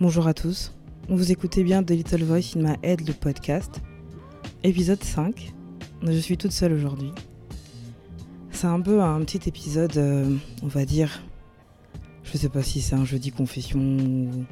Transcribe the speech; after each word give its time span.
Bonjour 0.00 0.28
à 0.28 0.32
tous, 0.32 0.72
vous 1.08 1.32
écoutez 1.32 1.64
bien 1.64 1.82
The 1.82 1.90
Little 1.90 2.22
Voice 2.22 2.56
in 2.56 2.62
My 2.62 2.76
Head, 2.84 3.04
le 3.04 3.12
podcast, 3.12 3.80
épisode 4.62 5.02
5. 5.02 5.52
Je 6.04 6.18
suis 6.18 6.36
toute 6.36 6.52
seule 6.52 6.72
aujourd'hui. 6.72 7.10
C'est 8.52 8.68
un 8.68 8.80
peu 8.80 9.02
un 9.02 9.18
petit 9.22 9.48
épisode, 9.48 9.96
euh, 9.96 10.36
on 10.62 10.68
va 10.68 10.84
dire, 10.84 11.20
je 12.22 12.38
sais 12.38 12.48
pas 12.48 12.62
si 12.62 12.80
c'est 12.80 12.94
un 12.94 13.04
jeudi 13.04 13.32
confession 13.32 13.80
ou 13.80 14.44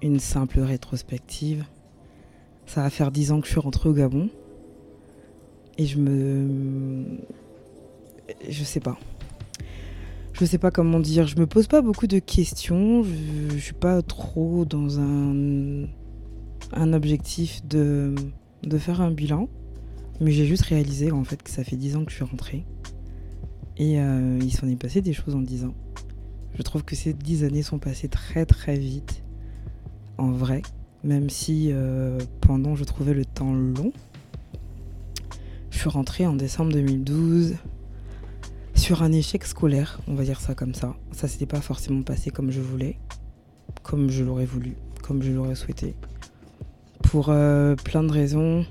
une 0.00 0.20
simple 0.20 0.60
rétrospective. 0.60 1.64
Ça 2.66 2.82
va 2.82 2.90
faire 2.90 3.10
10 3.10 3.32
ans 3.32 3.40
que 3.40 3.48
je 3.48 3.50
suis 3.50 3.60
rentrée 3.60 3.88
au 3.88 3.94
Gabon. 3.94 4.30
Et 5.76 5.86
je 5.86 5.98
me... 5.98 7.18
Je 8.48 8.62
sais 8.62 8.78
pas 8.78 8.96
je 10.38 10.44
sais 10.44 10.58
pas 10.58 10.70
comment 10.70 11.00
dire, 11.00 11.26
je 11.26 11.36
me 11.36 11.46
pose 11.46 11.66
pas 11.66 11.82
beaucoup 11.82 12.06
de 12.06 12.20
questions, 12.20 13.02
je, 13.02 13.58
suis 13.58 13.72
pas 13.74 14.02
trop 14.02 14.64
dans 14.64 15.00
un, 15.00 15.86
un 16.72 16.92
objectif 16.92 17.66
de, 17.66 18.14
de 18.62 18.78
faire 18.78 19.00
un 19.00 19.10
bilan, 19.10 19.48
mais 20.20 20.30
j'ai 20.30 20.46
juste 20.46 20.62
réalisé 20.62 21.10
en 21.10 21.24
fait 21.24 21.42
que 21.42 21.50
ça 21.50 21.64
fait 21.64 21.76
10 21.76 21.96
ans 21.96 22.04
que 22.04 22.10
je 22.12 22.16
suis 22.16 22.24
rentrée. 22.24 22.64
Et 23.78 24.00
euh, 24.00 24.38
il 24.40 24.52
s'en 24.52 24.68
est 24.68 24.80
passé 24.80 25.02
des 25.02 25.12
choses 25.12 25.34
en 25.34 25.40
10 25.40 25.64
ans. 25.64 25.74
Je 26.54 26.62
trouve 26.62 26.84
que 26.84 26.94
ces 26.94 27.12
10 27.12 27.44
années 27.44 27.62
sont 27.62 27.78
passées 27.78 28.08
très 28.08 28.46
très 28.46 28.76
vite, 28.76 29.22
en 30.18 30.30
vrai, 30.30 30.62
même 31.02 31.30
si 31.30 31.70
euh, 31.72 32.18
pendant 32.40 32.76
je 32.76 32.84
trouvais 32.84 33.14
le 33.14 33.24
temps 33.24 33.52
long. 33.52 33.92
Je 35.70 35.78
suis 35.78 35.88
rentrée 35.88 36.26
en 36.26 36.34
décembre 36.34 36.72
2012 36.72 37.56
sur 38.78 39.02
un 39.02 39.12
échec 39.12 39.44
scolaire, 39.44 40.00
on 40.06 40.14
va 40.14 40.22
dire 40.22 40.40
ça 40.40 40.54
comme 40.54 40.72
ça. 40.72 40.94
Ça 41.10 41.26
s'était 41.26 41.46
pas 41.46 41.60
forcément 41.60 42.02
passé 42.02 42.30
comme 42.30 42.52
je 42.52 42.60
voulais, 42.60 42.96
comme 43.82 44.08
je 44.08 44.22
l'aurais 44.22 44.44
voulu, 44.46 44.76
comme 45.02 45.20
je 45.22 45.32
l'aurais 45.32 45.56
souhaité. 45.56 45.94
Pour 47.02 47.28
euh, 47.28 47.74
plein 47.74 48.04
de 48.04 48.12
raisons. 48.12 48.64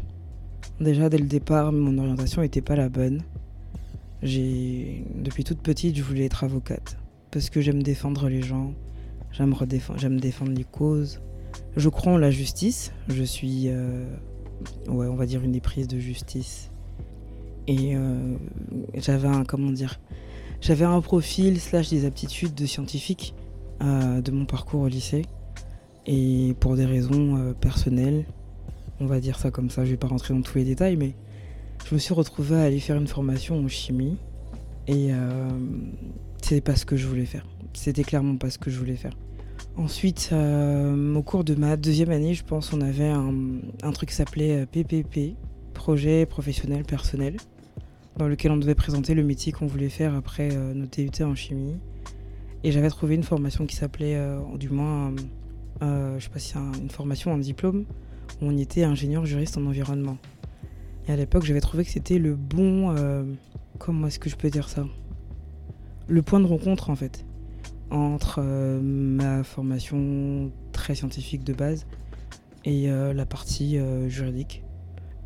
Déjà 0.79 1.09
dès 1.09 1.17
le 1.17 1.25
départ, 1.25 1.73
mon 1.73 1.97
orientation 1.97 2.41
n'était 2.41 2.61
pas 2.61 2.75
la 2.75 2.87
bonne. 2.87 3.21
J'ai 4.23 5.03
depuis 5.13 5.43
toute 5.43 5.59
petite, 5.59 5.97
je 5.97 6.03
voulais 6.03 6.25
être 6.25 6.43
avocate 6.43 6.97
parce 7.29 7.49
que 7.49 7.59
j'aime 7.59 7.83
défendre 7.83 8.29
les 8.29 8.41
gens, 8.41 8.73
j'aime 9.31 9.53
j'aime 9.97 10.19
défendre 10.19 10.53
les 10.53 10.63
causes. 10.63 11.19
Je 11.75 11.89
crois 11.89 12.13
en 12.13 12.17
la 12.17 12.31
justice. 12.31 12.93
Je 13.09 13.23
suis, 13.23 13.65
euh, 13.67 14.05
ouais, 14.87 15.07
on 15.07 15.15
va 15.15 15.25
dire 15.25 15.43
une 15.43 15.53
éprise 15.53 15.87
de 15.87 15.99
justice 15.99 16.71
et 17.67 17.95
euh, 17.95 18.35
j'avais 18.95 19.27
un, 19.27 19.43
comment 19.43 19.71
dire, 19.71 19.99
j'avais 20.61 20.85
un 20.85 21.01
profil 21.01 21.59
slash 21.59 21.89
des 21.89 22.05
aptitudes 22.05 22.53
de 22.53 22.65
scientifique 22.65 23.35
euh, 23.83 24.21
de 24.21 24.31
mon 24.31 24.45
parcours 24.45 24.81
au 24.81 24.87
lycée. 24.87 25.25
Et 26.05 26.55
pour 26.61 26.77
des 26.77 26.85
raisons 26.85 27.35
euh, 27.35 27.53
personnelles, 27.53 28.25
on 29.01 29.05
va 29.05 29.19
dire 29.19 29.37
ça 29.37 29.51
comme 29.51 29.69
ça, 29.69 29.83
je 29.83 29.91
vais 29.91 29.97
pas 29.97 30.07
rentrer 30.07 30.33
dans 30.33 30.41
tous 30.41 30.57
les 30.57 30.63
détails, 30.63 30.95
mais 30.95 31.13
je 31.85 31.93
me 31.93 31.99
suis 31.99 32.13
retrouvée 32.13 32.55
à 32.55 32.63
aller 32.63 32.79
faire 32.79 32.95
une 32.95 33.07
formation 33.07 33.59
en 33.59 33.67
chimie. 33.67 34.17
Et 34.87 35.09
c'était 36.41 36.61
pas 36.61 36.77
ce 36.77 36.85
que 36.85 36.95
je 36.95 37.07
voulais 37.07 37.25
faire. 37.25 37.45
C'était 37.73 38.03
clairement 38.03 38.37
pas 38.37 38.49
ce 38.49 38.57
que 38.57 38.71
je 38.71 38.79
voulais 38.79 38.95
faire. 38.95 39.11
Ensuite, 39.75 40.33
au 40.33 41.21
cours 41.23 41.43
de 41.43 41.55
ma 41.55 41.75
deuxième 41.75 42.09
année, 42.09 42.33
je 42.33 42.45
pense, 42.45 42.71
on 42.71 42.79
avait 42.79 43.09
un, 43.09 43.33
un 43.83 43.91
truc 43.91 44.09
qui 44.09 44.15
s'appelait 44.15 44.65
PPP, 44.65 45.35
projet 45.73 46.25
professionnel 46.25 46.83
personnel 46.83 47.35
dans 48.17 48.27
lequel 48.27 48.51
on 48.51 48.57
devait 48.57 48.75
présenter 48.75 49.13
le 49.13 49.23
métier 49.23 49.51
qu'on 49.51 49.67
voulait 49.67 49.89
faire 49.89 50.15
après 50.15 50.49
euh, 50.51 50.73
nos 50.73 50.87
TUT 50.87 51.11
en 51.21 51.35
chimie. 51.35 51.75
Et 52.63 52.71
j'avais 52.71 52.89
trouvé 52.89 53.15
une 53.15 53.23
formation 53.23 53.65
qui 53.65 53.75
s'appelait, 53.75 54.15
euh, 54.15 54.39
du 54.57 54.69
moins, 54.69 55.13
euh, 55.83 56.17
je 56.17 56.23
sais 56.23 56.29
pas 56.29 56.39
si 56.39 56.53
c'est 56.53 56.81
une 56.81 56.89
formation, 56.89 57.33
un 57.33 57.37
diplôme, 57.37 57.85
où 58.41 58.45
on 58.45 58.57
était 58.57 58.83
ingénieur 58.83 59.25
juriste 59.25 59.57
en 59.57 59.65
environnement. 59.67 60.17
Et 61.07 61.11
à 61.11 61.15
l'époque, 61.15 61.45
j'avais 61.45 61.61
trouvé 61.61 61.85
que 61.85 61.91
c'était 61.91 62.17
le 62.17 62.35
bon. 62.35 62.93
comment 63.77 64.07
est-ce 64.07 64.19
que 64.19 64.29
je 64.29 64.35
peux 64.35 64.49
dire 64.49 64.67
ça? 64.67 64.85
Le 66.07 66.21
point 66.21 66.39
de 66.41 66.47
rencontre, 66.47 66.89
en 66.89 66.95
fait, 66.95 67.25
entre 67.91 68.41
ma 68.41 69.43
formation 69.43 70.51
très 70.73 70.95
scientifique 70.95 71.45
de 71.45 71.53
base 71.53 71.85
et 72.65 72.87
la 72.89 73.25
partie 73.25 73.79
juridique. 74.09 74.63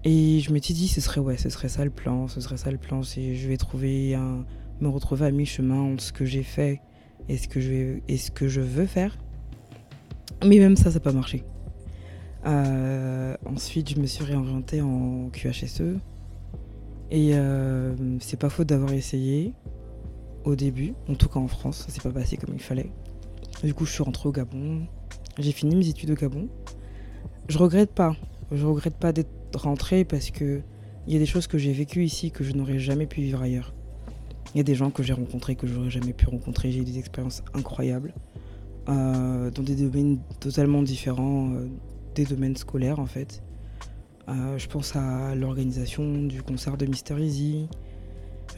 Et 0.04 0.40
je 0.40 0.52
m'étais 0.52 0.74
dit, 0.74 0.88
ce 0.88 1.00
serait, 1.00 1.22
ouais, 1.22 1.38
ce 1.38 1.50
serait 1.50 1.70
ça 1.70 1.86
le 1.86 1.92
plan, 1.92 2.28
ce 2.28 2.42
serait 2.42 2.58
ça 2.58 2.72
le 2.72 2.78
plan, 2.78 3.04
c'est 3.04 3.36
je 3.36 3.48
vais 3.48 3.58
trouver 3.58 4.16
un, 4.16 4.46
me 4.80 4.90
retrouver 4.90 5.28
à 5.28 5.32
mi-chemin 5.32 5.80
entre 5.94 6.04
ce 6.04 6.12
que 6.12 6.26
j'ai 6.26 6.44
fait 6.44 6.82
et 7.30 7.38
ce 7.38 7.48
que 7.48 7.62
je, 7.62 8.00
et 8.08 8.18
ce 8.18 8.32
que 8.32 8.48
je 8.48 8.62
veux 8.62 8.88
faire. 8.88 9.18
Mais 10.44 10.58
même 10.58 10.76
ça, 10.76 10.86
ça 10.86 10.94
n'a 10.96 11.00
pas 11.02 11.12
marché. 11.12 11.44
Euh, 12.46 13.36
ensuite, 13.46 13.90
je 13.92 14.00
me 14.00 14.08
suis 14.08 14.24
réorientée 14.24 14.82
en 14.82 15.30
QHSE. 15.30 16.00
Et 17.12 17.36
euh, 17.36 17.94
c'est 18.20 18.40
pas 18.40 18.50
faute 18.50 18.68
d'avoir 18.68 18.94
essayé 18.94 19.54
au 20.46 20.56
début, 20.56 20.94
en 21.08 21.14
tout 21.14 21.28
cas 21.28 21.40
en 21.40 21.48
France, 21.48 21.86
ça 21.86 21.92
s'est 21.92 22.02
pas 22.02 22.10
passé 22.10 22.38
comme 22.38 22.56
il 22.56 22.62
fallait. 22.62 22.90
Du 23.64 23.74
coup, 23.74 23.86
je 23.86 23.92
suis 23.92 24.02
rentrée 24.02 24.30
au 24.30 24.32
Gabon. 24.32 24.88
J'ai 25.38 25.52
fini 25.52 25.76
mes 25.76 25.88
études 25.88 26.12
au 26.12 26.16
Gabon. 26.16 26.48
Je 27.48 27.58
regrette 27.58 27.92
pas. 27.92 28.16
Je 28.52 28.66
regrette 28.66 28.98
pas 28.98 29.14
d'être 29.14 29.30
rentrer 29.54 30.04
parce 30.04 30.32
que 30.32 30.62
il 31.08 31.14
y 31.14 31.16
a 31.16 31.20
des 31.20 31.26
choses 31.26 31.48
que 31.48 31.58
j'ai 31.58 31.74
vécues 31.74 32.04
ici 32.04 32.32
que 32.32 32.44
je 32.44 32.54
n'aurais 32.54 32.80
jamais 32.80 33.08
pu 33.08 33.22
vivre 33.22 33.42
ailleurs. 33.42 33.74
Il 34.54 34.58
y 34.58 34.62
a 34.62 34.64
des 34.64 34.76
gens 34.76 34.92
que 34.92 35.02
j'ai 35.04 35.14
rencontrés 35.14 35.56
que 35.56 35.66
j'aurais 35.66 35.90
jamais 35.90 36.14
pu 36.14 36.28
rencontrer. 36.28 36.72
J'ai 36.72 36.82
eu 36.82 36.86
des 36.86 37.00
expériences 37.00 37.44
incroyables 37.54 38.14
euh, 38.90 39.50
dans 39.52 39.64
des 39.64 39.76
domaines 39.76 40.20
totalement 40.40 40.84
différents 40.84 41.54
euh, 41.54 41.68
des 42.14 42.26
domaines 42.26 42.56
scolaires 42.56 43.00
en 43.00 43.06
fait. 43.06 43.42
Euh, 44.28 44.58
je 44.58 44.68
pense 44.68 44.96
à 44.96 45.34
l'organisation 45.34 46.24
du 46.26 46.44
concert 46.44 46.78
de 46.78 46.86
Mister 46.86 47.16
Easy. 47.20 47.68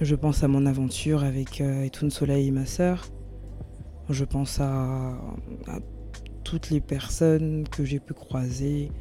Je 0.01 0.15
pense 0.15 0.43
à 0.43 0.47
mon 0.47 0.65
aventure 0.65 1.23
avec 1.23 1.61
Etoun 1.61 2.09
Soleil 2.09 2.47
et 2.47 2.51
ma 2.51 2.65
sœur. 2.65 3.05
Je 4.09 4.25
pense 4.25 4.59
à 4.59 5.17
toutes 6.43 6.71
les 6.71 6.81
personnes 6.81 7.65
que 7.69 7.85
j'ai 7.85 7.99
pu 7.99 8.13
croiser, 8.13 8.91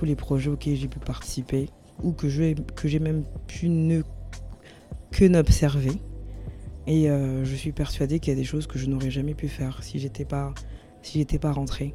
tous 0.00 0.06
les 0.06 0.16
projets 0.16 0.48
auxquels 0.48 0.76
j'ai 0.76 0.88
pu 0.88 0.98
participer 0.98 1.68
ou 2.02 2.12
que 2.12 2.26
j'ai 2.26 2.54
que 2.54 2.98
même 2.98 3.22
pu 3.46 3.68
ne 3.68 4.00
que 5.10 5.26
n'observer. 5.26 5.92
Et 6.86 7.10
euh, 7.10 7.44
je 7.44 7.54
suis 7.54 7.72
persuadée 7.72 8.18
qu'il 8.18 8.32
y 8.32 8.36
a 8.36 8.38
des 8.38 8.44
choses 8.44 8.66
que 8.66 8.78
je 8.78 8.86
n'aurais 8.86 9.10
jamais 9.10 9.34
pu 9.34 9.46
faire 9.46 9.82
si 9.82 9.98
j'étais 9.98 10.24
pas 10.24 10.54
si 11.02 11.18
j'étais 11.18 11.38
pas 11.38 11.52
rentrée. 11.52 11.94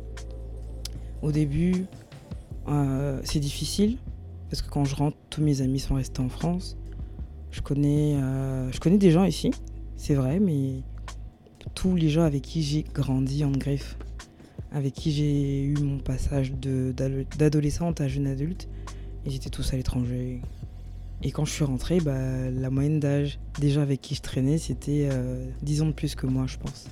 Au 1.24 1.32
début, 1.32 1.88
euh, 2.68 3.20
c'est 3.24 3.40
difficile 3.40 3.98
parce 4.52 4.62
que 4.62 4.70
quand 4.70 4.86
je 4.86 4.96
rentre, 4.96 5.18
tous 5.32 5.42
mes 5.42 5.62
amis 5.62 5.80
sont 5.80 5.96
restés 5.96 6.22
en 6.22 6.30
France. 6.30 6.78
Je 7.50 7.62
connais, 7.62 8.18
euh, 8.18 8.72
je 8.72 8.80
connais 8.80 9.00
des 9.00 9.10
gens 9.10 9.24
ici, 9.24 9.50
c'est 9.96 10.14
vrai, 10.14 10.40
mais 10.40 10.84
tous 11.74 11.96
les 11.96 12.10
gens 12.10 12.22
avec 12.22 12.44
qui 12.44 12.62
j'ai 12.62 12.84
grandi 12.84 13.44
en 13.44 13.52
griffe, 13.52 13.98
avec 14.72 14.94
qui 14.94 15.12
j'ai 15.12 15.64
eu 15.64 15.76
mon 15.82 16.00
passage 16.00 16.54
d'adolescente 16.54 18.02
à 18.02 18.08
jeune 18.08 18.28
adulte. 18.28 18.68
Ils 19.26 19.36
étaient 19.36 19.50
tous 19.50 19.74
à 19.74 19.78
l'étranger. 19.78 20.42
Et 21.24 21.32
quand 21.32 21.46
je 21.46 21.52
suis 21.52 21.64
rentrée, 21.64 22.00
bah, 22.00 22.50
la 22.52 22.70
moyenne 22.70 23.00
d'âge 23.00 23.40
gens 23.62 23.82
avec 23.82 24.02
qui 24.02 24.16
je 24.16 24.22
traînais, 24.22 24.58
c'était 24.58 25.08
euh, 25.12 25.46
10 25.64 25.82
ans 25.82 25.86
de 25.88 25.92
plus 25.92 26.16
que 26.16 26.28
moi, 26.28 26.46
je 26.48 26.58
pense. 26.58 26.88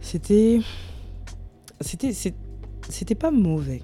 C'était. 0.00 0.60
C'était. 1.80 2.12
C'était 2.88 3.14
pas 3.14 3.30
mauvais. 3.30 3.82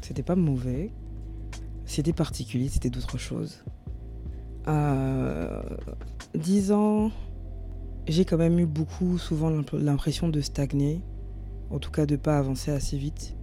C'était 0.00 0.22
pas 0.22 0.36
mauvais. 0.36 0.90
C'était 1.84 2.12
particulier, 2.12 2.68
c'était 2.68 2.90
d'autres 2.90 3.18
choses. 3.18 3.64
Euh, 4.66 5.62
10 6.34 6.72
ans, 6.72 7.10
j'ai 8.08 8.24
quand 8.24 8.38
même 8.38 8.58
eu 8.58 8.66
beaucoup, 8.66 9.18
souvent 9.18 9.50
l'impression 9.72 10.28
de 10.28 10.40
stagner 10.40 11.02
en 11.72 11.78
tout 11.78 11.90
cas 11.90 12.06
de 12.06 12.16
pas 12.16 12.38
avancer 12.38 12.70
assez 12.70 12.96
vite, 12.96 13.34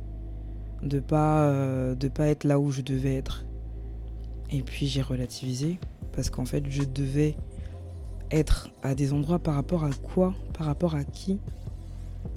de 0.83 0.99
pas 0.99 1.49
euh, 1.49 1.95
de 1.95 2.07
pas 2.07 2.27
être 2.27 2.43
là 2.43 2.59
où 2.59 2.71
je 2.71 2.81
devais 2.81 3.15
être. 3.15 3.45
Et 4.51 4.61
puis 4.61 4.87
j'ai 4.87 5.01
relativisé 5.01 5.79
parce 6.13 6.29
qu'en 6.29 6.45
fait 6.45 6.63
je 6.69 6.83
devais 6.83 7.35
être 8.31 8.69
à 8.83 8.95
des 8.95 9.13
endroits 9.13 9.39
par 9.39 9.55
rapport 9.55 9.83
à 9.83 9.89
quoi, 9.91 10.33
par 10.57 10.67
rapport 10.67 10.95
à 10.95 11.03
qui? 11.03 11.39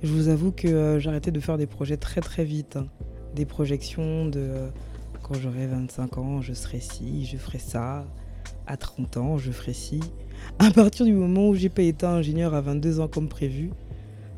Je 0.03 0.13
vous 0.13 0.29
avoue 0.29 0.53
que 0.53 0.69
euh, 0.69 0.99
j'arrêtais 0.99 1.31
de 1.31 1.41
faire 1.41 1.59
des 1.59 1.67
projets 1.67 1.97
très 1.97 2.21
très 2.21 2.45
vite, 2.45 2.77
hein. 2.77 2.87
des 3.35 3.45
projections 3.45 4.27
de 4.27 4.41
euh, 4.41 4.69
quand 5.23 5.35
j'aurai 5.35 5.67
25 5.67 6.19
ans, 6.19 6.41
je 6.41 6.53
serai 6.53 6.81
ci, 6.81 7.27
je 7.27 7.37
ferai 7.37 7.59
ça. 7.59 8.07
À 8.67 8.77
30 8.77 9.17
ans, 9.17 9.39
je 9.39 9.51
ferai 9.51 9.75
ci. 9.75 10.01
À 10.59 10.71
partir 10.71 11.05
du 11.05 11.13
moment 11.13 11.49
où 11.49 11.55
j'ai 11.55 11.69
pas 11.69 11.83
été 11.83 12.07
ingénieur 12.07 12.55
à 12.55 12.61
22 12.61 13.01
ans 13.01 13.09
comme 13.09 13.29
prévu, 13.29 13.71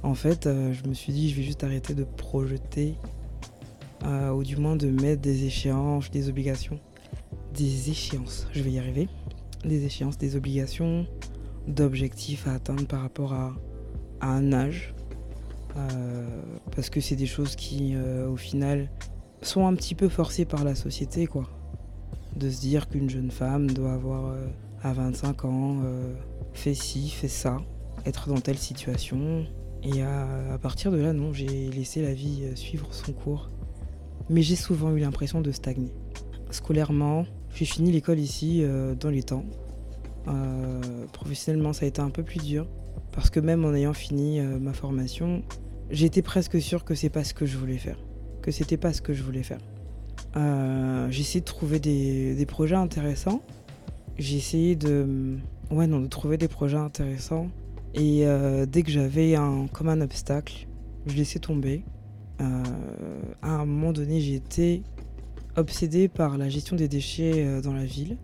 en 0.04 0.14
fait, 0.14 0.46
euh, 0.46 0.74
je 0.74 0.86
me 0.86 0.92
suis 0.92 1.12
dit, 1.14 1.30
je 1.30 1.36
vais 1.36 1.42
juste 1.42 1.64
arrêter 1.64 1.94
de 1.94 2.04
projeter, 2.04 2.94
euh, 4.04 4.30
ou 4.32 4.44
du 4.44 4.56
moins 4.56 4.76
de 4.76 4.88
mettre 4.88 5.22
des 5.22 5.46
échéances, 5.46 6.10
des 6.10 6.28
obligations. 6.28 6.78
Des 7.54 7.90
échéances, 7.90 8.46
je 8.52 8.62
vais 8.62 8.72
y 8.72 8.78
arriver. 8.78 9.08
Des 9.64 9.86
échéances, 9.86 10.18
des 10.18 10.36
obligations, 10.36 11.06
d'objectifs 11.66 12.46
à 12.46 12.52
atteindre 12.52 12.86
par 12.86 13.00
rapport 13.00 13.32
à, 13.32 13.54
un 14.20 14.52
âge. 14.52 14.94
parce 16.74 16.88
que 16.88 17.00
c'est 17.00 17.16
des 17.16 17.26
choses 17.26 17.56
qui, 17.56 17.94
au 17.96 18.36
final, 18.36 18.88
sont 19.42 19.66
un 19.66 19.74
petit 19.74 19.94
peu 19.94 20.08
forcées 20.08 20.46
par 20.46 20.64
la 20.64 20.74
société, 20.74 21.26
quoi. 21.26 21.44
De 22.36 22.48
se 22.48 22.60
dire 22.60 22.88
qu'une 22.88 23.10
jeune 23.10 23.30
femme 23.30 23.70
doit 23.70 23.92
avoir 23.92 24.34
à 24.82 24.92
25 24.94 25.44
ans 25.44 25.76
fait 26.54 26.74
ci, 26.74 27.10
fait 27.10 27.28
ça, 27.28 27.58
être 28.06 28.28
dans 28.28 28.40
telle 28.40 28.58
situation. 28.58 29.46
Et 29.84 30.02
à, 30.02 30.58
partir 30.62 30.90
de 30.90 30.96
là, 30.96 31.12
non, 31.12 31.32
j'ai 31.32 31.70
laissé 31.70 32.00
la 32.00 32.14
vie 32.14 32.44
suivre 32.54 32.88
son 32.92 33.12
cours. 33.12 33.50
Mais 34.30 34.40
j'ai 34.40 34.56
souvent 34.56 34.94
eu 34.94 34.98
l'impression 34.98 35.42
de 35.42 35.52
stagner. 35.52 35.92
Scolairement, 36.50 37.26
j'ai 37.54 37.66
fini 37.66 37.92
l'école 37.92 38.18
ici 38.18 38.64
dans 38.98 39.10
les 39.10 39.22
temps. 39.22 39.44
professionnellement, 41.12 41.74
ça 41.74 41.84
a 41.84 41.88
été 41.88 42.00
un 42.00 42.10
peu 42.10 42.22
plus 42.22 42.40
dur. 42.40 42.66
Parce 43.12 43.28
que 43.28 43.40
même 43.40 43.64
en 43.64 43.74
ayant 43.74 43.92
fini 43.92 44.40
ma 44.40 44.72
formation, 44.72 45.42
j'étais 45.90 46.22
presque 46.22 46.60
sûre 46.60 46.84
que 46.84 46.94
c'est 46.94 47.10
pas 47.10 47.24
ce 47.24 47.34
que 47.34 47.44
je 47.44 47.58
voulais 47.58 47.78
faire. 47.78 47.98
Que 48.42 48.50
c'était 48.50 48.76
pas 48.76 48.92
ce 48.92 49.02
que 49.02 49.12
je 49.12 49.22
voulais 49.22 49.42
faire. 49.42 49.60
j'ai 51.10 51.20
essayé 51.20 51.40
de 51.40 51.44
trouver 51.44 51.78
des, 51.78 52.46
projets 52.46 52.76
intéressants. 52.76 53.42
J'ai 54.16 54.36
essayé 54.36 54.76
de, 54.76 55.36
ouais, 55.70 55.86
non, 55.86 56.00
de 56.00 56.06
trouver 56.06 56.38
des 56.38 56.48
projets 56.48 56.78
intéressants. 56.78 57.48
Et 57.94 58.26
dès 58.66 58.82
que 58.82 58.90
j'avais 58.90 59.36
un, 59.36 59.66
comme 59.72 59.88
un 59.88 60.00
obstacle, 60.00 60.66
je 61.06 61.14
laissais 61.14 61.38
tomber. 61.38 61.84
à 62.38 62.44
un 63.42 63.64
moment 63.64 63.92
donné, 63.92 64.20
j'ai 64.20 64.34
été 64.34 64.82
obsédée 65.56 66.08
par 66.08 66.36
la 66.36 66.48
gestion 66.48 66.74
des 66.74 66.88
déchets 66.88 67.60
dans 67.62 67.72
la 67.72 67.84
ville. 67.84 68.18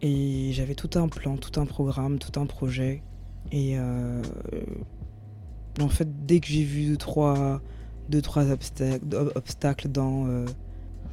Et 0.00 0.50
j'avais 0.52 0.74
tout 0.74 0.90
un 0.98 1.08
plan, 1.08 1.36
tout 1.36 1.60
un 1.60 1.66
programme, 1.66 2.18
tout 2.18 2.38
un 2.40 2.46
projet. 2.46 3.02
Et 3.50 3.76
en 5.80 5.88
fait, 5.88 6.26
dès 6.26 6.40
que 6.40 6.48
j'ai 6.48 6.64
vu 6.64 6.86
deux, 6.86 6.96
trois, 6.96 7.60
deux, 8.08 8.20
trois 8.20 8.50
obstacles, 8.50 9.88
dans, 9.88 10.26
euh, 10.26 10.44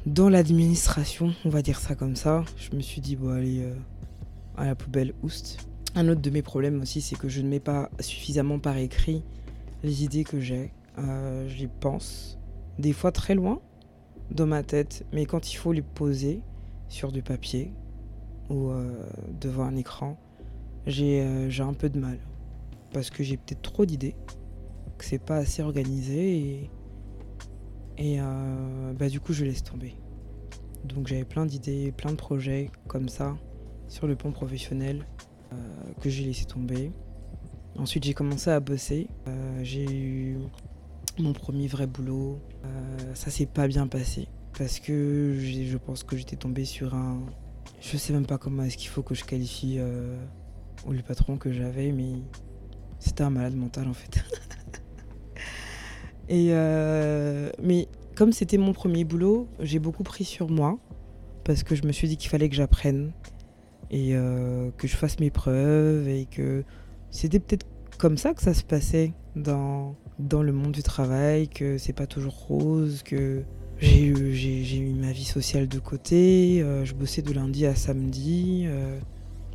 dans 0.06 0.28
l'administration, 0.28 1.32
on 1.44 1.48
va 1.48 1.62
dire 1.62 1.78
ça 1.78 1.94
comme 1.94 2.16
ça, 2.16 2.44
je 2.56 2.76
me 2.76 2.80
suis 2.80 3.00
dit, 3.00 3.16
bon, 3.16 3.30
allez, 3.30 3.62
euh, 3.62 3.74
à 4.56 4.66
la 4.66 4.74
poubelle, 4.74 5.14
oust. 5.22 5.69
Un 5.94 6.08
autre 6.08 6.20
de 6.20 6.30
mes 6.30 6.42
problèmes 6.42 6.80
aussi, 6.80 7.00
c'est 7.00 7.16
que 7.16 7.28
je 7.28 7.40
ne 7.40 7.48
mets 7.48 7.60
pas 7.60 7.90
suffisamment 8.00 8.58
par 8.58 8.76
écrit 8.76 9.24
les 9.82 10.04
idées 10.04 10.24
que 10.24 10.40
j'ai. 10.40 10.72
Euh, 10.98 11.48
je 11.48 11.58
les 11.58 11.68
pense, 11.68 12.38
des 12.78 12.92
fois 12.92 13.12
très 13.12 13.34
loin 13.34 13.60
dans 14.30 14.46
ma 14.46 14.62
tête, 14.62 15.04
mais 15.12 15.26
quand 15.26 15.52
il 15.52 15.56
faut 15.56 15.72
les 15.72 15.82
poser 15.82 16.40
sur 16.88 17.10
du 17.10 17.22
papier 17.22 17.72
ou 18.48 18.70
devant 19.40 19.64
un 19.64 19.76
écran, 19.76 20.18
j'ai 20.86 21.22
un 21.60 21.72
peu 21.72 21.88
de 21.88 21.98
mal. 21.98 22.18
Parce 22.92 23.10
que 23.10 23.22
j'ai 23.22 23.36
peut-être 23.36 23.62
trop 23.62 23.86
d'idées 23.86 24.16
c'est 25.04 25.18
pas 25.22 25.36
assez 25.36 25.62
organisé 25.62 26.70
et, 27.98 28.20
euh, 28.20 28.92
bah, 28.92 29.08
du 29.08 29.20
coup 29.20 29.32
je 29.32 29.44
laisse 29.44 29.62
tomber. 29.62 29.94
Donc 30.84 31.08
j'avais 31.08 31.24
plein 31.24 31.46
d'idées, 31.46 31.92
plein 31.92 32.10
de 32.10 32.16
projets 32.16 32.70
comme 32.88 33.08
ça 33.08 33.36
sur 33.88 34.06
le 34.06 34.16
pont 34.16 34.32
professionnel 34.32 35.04
euh, 35.04 35.29
que 36.00 36.10
j'ai 36.10 36.24
laissé 36.24 36.44
tomber. 36.44 36.92
Ensuite 37.76 38.04
j'ai 38.04 38.14
commencé 38.14 38.50
à 38.50 38.60
bosser. 38.60 39.08
Euh, 39.28 39.60
j'ai 39.62 39.84
eu 39.84 40.38
mon 41.18 41.32
premier 41.32 41.66
vrai 41.66 41.86
boulot. 41.86 42.38
ça 43.14 43.30
s'est 43.30 43.46
pas 43.46 43.68
bien 43.68 43.86
passé 43.86 44.28
parce 44.58 44.80
que 44.80 45.36
je 45.38 45.76
pense 45.76 46.02
que 46.02 46.16
j'étais 46.16 46.36
tombée 46.36 46.64
sur 46.64 46.94
un... 46.94 47.20
Je 47.80 47.96
sais 47.96 48.12
même 48.12 48.26
pas 48.26 48.38
comment 48.38 48.62
est-ce 48.62 48.76
qu'il 48.76 48.88
faut 48.88 49.02
que 49.02 49.14
je 49.14 49.24
qualifie 49.24 49.78
le 50.88 51.02
patron 51.02 51.36
que 51.36 51.52
j'avais, 51.52 51.92
mais 51.92 52.14
c'était 52.98 53.22
un 53.22 53.30
malade 53.30 53.54
mental 53.54 53.88
en 53.88 53.94
fait. 53.94 54.22
Et 56.28 56.48
euh, 56.50 57.50
mais 57.60 57.88
comme 58.14 58.32
c'était 58.32 58.58
mon 58.58 58.72
premier 58.72 59.04
boulot, 59.04 59.48
j'ai 59.58 59.78
beaucoup 59.80 60.04
pris 60.04 60.24
sur 60.24 60.48
moi 60.48 60.78
parce 61.44 61.64
que 61.64 61.74
je 61.74 61.84
me 61.84 61.92
suis 61.92 62.06
dit 62.06 62.16
qu'il 62.16 62.30
fallait 62.30 62.48
que 62.48 62.54
j'apprenne 62.54 63.12
et 63.90 64.14
euh, 64.14 64.70
que 64.76 64.86
je 64.86 64.96
fasse 64.96 65.18
mes 65.18 65.30
preuves 65.30 66.08
et 66.08 66.26
que 66.26 66.64
c'était 67.10 67.40
peut-être 67.40 67.66
comme 67.98 68.16
ça 68.16 68.34
que 68.34 68.42
ça 68.42 68.54
se 68.54 68.62
passait 68.62 69.12
dans, 69.36 69.94
dans 70.18 70.42
le 70.42 70.52
monde 70.52 70.72
du 70.72 70.82
travail, 70.82 71.48
que 71.48 71.78
c'est 71.78 71.92
pas 71.92 72.06
toujours 72.06 72.34
rose, 72.34 73.02
que 73.02 73.42
j'ai 73.78 74.06
eu 74.06 74.94
ma 74.94 75.12
vie 75.12 75.24
sociale 75.24 75.68
de 75.68 75.78
côté, 75.78 76.62
euh, 76.62 76.84
je 76.84 76.94
bossais 76.94 77.22
de 77.22 77.32
lundi 77.32 77.66
à 77.66 77.74
samedi, 77.74 78.66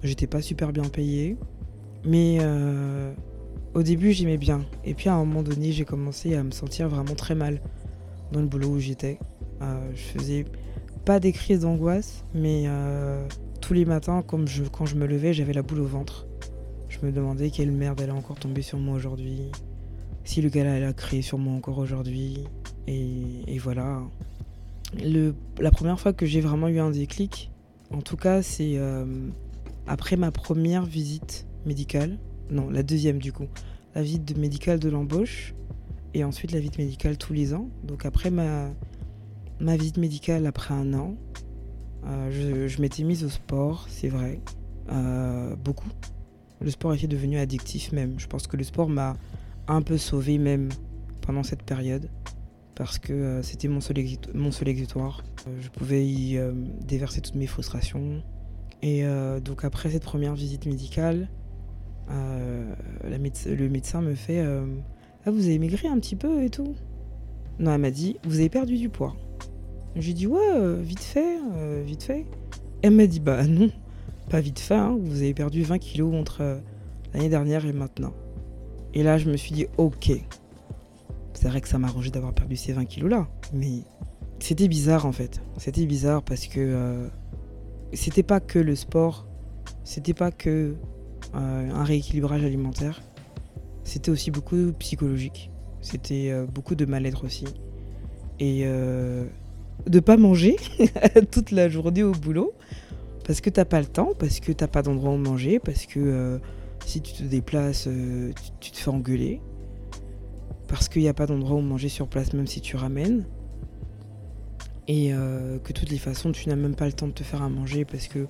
j'étais 0.03 0.27
pas 0.27 0.41
super 0.41 0.71
bien 0.71 0.83
payée. 0.83 1.37
Mais 2.03 2.39
au 3.75 3.83
début, 3.83 4.13
j'aimais 4.13 4.37
bien. 4.37 4.65
Et 4.85 4.93
puis 4.93 5.09
à 5.09 5.15
un 5.15 5.25
moment 5.25 5.43
donné, 5.43 5.73
j'ai 5.73 5.83
commencé 5.83 6.33
à 6.33 6.43
me 6.43 6.51
sentir 6.51 6.87
vraiment 6.87 7.13
très 7.13 7.35
mal 7.35 7.59
dans 8.31 8.39
le 8.39 8.47
boulot 8.47 8.69
où 8.69 8.79
j'étais. 8.79 9.19
Euh, 9.61 9.91
je 9.93 10.01
faisais 10.01 10.45
pas 11.03 11.19
des 11.19 11.33
crises 11.33 11.59
d'angoisse, 11.59 12.23
mais 12.33 12.63
euh, 12.67 13.27
tous 13.65 13.73
les 13.73 13.85
matins, 13.85 14.21
comme 14.21 14.47
je, 14.47 14.63
quand 14.63 14.85
je 14.85 14.95
me 14.95 15.07
levais, 15.07 15.33
j'avais 15.33 15.53
la 15.53 15.63
boule 15.63 15.79
au 15.79 15.88
ventre. 15.88 16.27
Je 16.88 17.03
me 17.03 17.12
demandais 17.12 17.50
quelle 17.50 17.71
merde 17.71 18.00
allait 18.00 18.12
encore 18.12 18.38
tomber 18.38 18.62
sur 18.62 18.77
moi 18.77 18.95
aujourd'hui. 18.95 19.41
Si 20.23 20.39
le 20.44 20.50
gars 20.50 20.71
allait 20.71 20.94
créer 20.94 21.23
sur 21.23 21.39
moi 21.39 21.51
encore 21.56 21.79
aujourd'hui. 21.79 22.44
Et, 22.85 23.57
voilà. 23.57 24.03
La 25.59 25.71
première 25.71 26.00
fois 26.00 26.13
que 26.13 26.27
j'ai 26.27 26.41
vraiment 26.41 26.67
eu 26.67 26.77
un 26.77 26.91
déclic, 26.91 27.50
en 27.89 28.01
tout 28.01 28.17
cas, 28.17 28.44
c'est 28.44 28.73
euh, 28.75 29.06
après 29.88 30.15
ma 30.15 30.29
première 30.29 30.85
visite 30.85 31.47
médicale 31.65 32.19
non, 32.51 32.69
la 32.69 32.83
deuxième 32.83 33.18
du 33.18 33.33
coup, 33.33 33.47
la 33.95 34.03
visite 34.03 34.38
médicale 34.38 34.77
de 34.77 34.89
l'embauche 34.89 35.56
et 36.13 36.23
ensuite 36.23 36.51
la 36.51 36.59
visite 36.59 36.77
médicale 36.77 37.18
tous 37.18 37.33
les 37.33 37.56
ans. 37.56 37.68
Donc 37.83 38.06
après 38.06 38.29
ma, 38.29 38.69
ma 39.59 39.75
visite 39.75 39.97
médicale 39.97 40.45
après 40.45 40.75
un 40.75 40.94
an, 40.94 41.15
euh, 42.07 42.68
je, 42.68 42.81
m'étais 42.81 43.04
mise 43.04 43.24
au 43.24 43.30
sport, 43.30 43.86
c'est 43.90 44.10
vrai, 44.10 44.40
euh, 44.92 45.56
beaucoup. 45.56 45.90
Le 46.62 46.69
sport 46.69 46.94
était 46.94 47.07
devenu 47.07 47.38
addictif 47.38 47.92
même. 47.92 48.19
Je 48.19 48.28
pense 48.28 48.48
que 48.48 48.57
le 48.57 48.63
sport 48.63 48.90
m'a 48.90 49.16
un 49.68 49.81
peu 49.81 49.98
sauvé 49.98 50.38
même 50.38 50.69
pendant 51.22 51.44
cette 51.44 51.63
période 51.63 52.10
parce 52.75 53.00
que 53.00 53.13
euh, 53.13 53.42
c'était 53.42 53.68
mon 53.68 53.81
seul, 53.81 53.96
mon 54.34 54.52
seul 54.52 54.68
exutoire. 54.68 55.24
je 55.60 55.69
pouvais 55.69 56.06
y 56.06 56.40
déverser 56.81 57.21
toutes 57.21 57.35
mes 57.35 57.47
frustrations. 57.47 58.21
Et 58.81 59.04
donc 59.44 59.64
après 59.64 59.90
cette 59.90 60.04
première 60.04 60.35
visite 60.35 60.68
médicale, 60.68 61.28
le 62.09 63.68
médecin 63.68 64.02
me 64.02 64.14
fait 64.14 64.45
Ah, 65.26 65.31
vous 65.31 65.45
avez 65.47 65.57
maigri 65.57 65.88
un 65.88 66.00
petit 66.00 66.16
peu 66.16 66.44
et 66.44 66.50
tout? 66.52 66.76
Non, 67.57 67.74
elle 67.74 67.81
m'a 67.81 67.92
dit 67.92 68.18
Vous 68.26 68.40
avez 68.40 68.50
perdu 68.50 68.78
du 68.78 68.90
poids. 68.90 69.16
J'ai 69.95 70.14
dit 70.14 70.28
Ouais, 70.28 70.40
euh, 70.56 70.81
vite 70.81 71.04
fait, 71.04 71.37
vite 71.83 72.04
fait. 72.04 72.25
Elle 72.81 72.92
m'a 72.92 73.07
dit 73.07 73.19
Bah 73.19 73.45
non, 73.45 73.69
pas 74.30 74.42
vite 74.42 74.59
fait, 74.59 74.75
hein, 74.75 74.97
vous 74.99 75.21
avez 75.21 75.33
perdu 75.33 75.64
20 75.64 75.80
kilos 75.80 76.14
entre 76.14 76.59
l'année 77.14 77.30
dernière 77.30 77.66
et 77.66 77.73
maintenant. 77.73 78.14
Et 78.94 79.04
là, 79.04 79.18
je 79.18 79.30
me 79.30 79.37
suis 79.37 79.54
dit 79.54 79.68
Ok. 79.78 80.11
C'est 81.33 81.49
vrai 81.49 81.61
que 81.61 81.68
ça 81.68 81.78
m'a 81.78 81.87
arrangé 81.87 82.11
d'avoir 82.11 82.33
perdu 82.33 82.56
ces 82.56 82.73
20 82.73 82.85
kilos 82.85 83.09
là, 83.09 83.28
mais 83.54 83.81
c'était 84.40 84.68
bizarre 84.68 85.06
en 85.06 85.11
fait. 85.11 85.42
C'était 85.57 85.85
bizarre 85.85 86.23
parce 86.23 86.47
que 86.47 87.09
c'était 87.94 88.23
pas 88.23 88.40
que 88.40 88.59
le 88.59 88.75
sport, 88.75 89.28
c'était 89.83 90.14
pas 90.14 90.31
que 90.31 90.75
euh, 91.35 91.71
un 91.71 91.83
rééquilibrage 91.83 92.44
alimentaire. 92.44 93.02
C'était 93.83 94.09
aussi 94.09 94.31
beaucoup 94.31 94.71
psychologique. 94.80 95.52
C'était 95.81 96.30
euh, 96.31 96.45
beaucoup 96.45 96.75
de 96.75 96.85
mal-être 96.85 97.25
aussi. 97.25 97.45
Et 98.40 98.64
euh, 98.66 99.25
de 99.87 99.99
pas 99.99 100.17
manger 100.17 100.55
toute 101.31 101.51
la 101.51 101.69
journée 101.69 102.03
au 102.03 102.11
boulot 102.11 102.53
parce 103.25 103.41
que 103.41 103.49
t'as 103.49 103.65
pas 103.65 103.79
le 103.79 103.87
temps, 103.87 104.11
parce 104.17 104.39
que 104.39 104.51
t'as 104.51 104.67
pas 104.67 104.81
d'endroit 104.81 105.11
où 105.11 105.17
manger, 105.17 105.59
parce 105.59 105.87
que 105.87 106.39
si 106.85 107.01
tu 107.01 107.13
te 107.13 107.23
déplaces, 107.23 107.89
tu, 108.59 108.71
te 108.71 108.77
fais 108.77 108.91
engueuler. 108.91 109.41
Parce 110.67 110.89
qu'il 110.89 111.01
n'y 111.01 111.07
a 111.07 111.13
pas 111.15 111.25
d'endroit 111.25 111.57
où 111.57 111.61
manger 111.61 111.89
sur 111.89 112.07
place, 112.07 112.33
même 112.33 112.45
si 112.45 112.61
tu 112.61 112.75
ramènes. 112.75 113.25
Et 114.87 115.09
que 115.09 115.69
de 115.69 115.73
toutes 115.73 115.89
les 115.89 115.97
façons, 115.97 116.31
tu 116.33 116.49
n'as 116.49 116.55
même 116.55 116.75
pas 116.75 116.85
le 116.85 116.94
temps 116.94 117.07
de 117.07 117.13
te 117.13 117.23
faire 117.23 117.41
à 117.41 117.49
manger 117.49 117.83
parce 117.83 118.07
que 118.07 118.27